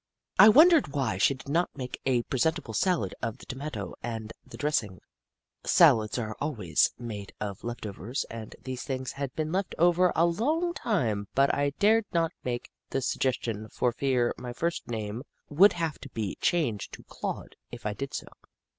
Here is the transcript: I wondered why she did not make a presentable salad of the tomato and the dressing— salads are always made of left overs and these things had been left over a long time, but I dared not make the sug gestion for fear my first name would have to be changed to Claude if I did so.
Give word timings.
I 0.39 0.49
wondered 0.49 0.87
why 0.93 1.19
she 1.19 1.35
did 1.35 1.47
not 1.47 1.77
make 1.77 2.01
a 2.07 2.23
presentable 2.23 2.73
salad 2.73 3.13
of 3.21 3.37
the 3.37 3.45
tomato 3.45 3.93
and 4.01 4.33
the 4.43 4.57
dressing— 4.57 4.99
salads 5.77 6.17
are 6.17 6.35
always 6.41 6.89
made 6.97 7.33
of 7.39 7.63
left 7.63 7.85
overs 7.85 8.25
and 8.27 8.55
these 8.63 8.81
things 8.81 9.11
had 9.11 9.31
been 9.35 9.51
left 9.51 9.75
over 9.77 10.11
a 10.15 10.25
long 10.25 10.73
time, 10.73 11.27
but 11.35 11.53
I 11.53 11.73
dared 11.77 12.05
not 12.11 12.31
make 12.43 12.71
the 12.89 12.99
sug 13.03 13.21
gestion 13.21 13.71
for 13.71 13.91
fear 13.91 14.33
my 14.39 14.53
first 14.53 14.87
name 14.87 15.21
would 15.49 15.73
have 15.73 15.99
to 15.99 16.09
be 16.09 16.35
changed 16.41 16.93
to 16.93 17.03
Claude 17.03 17.55
if 17.71 17.85
I 17.85 17.93
did 17.93 18.15
so. 18.15 18.25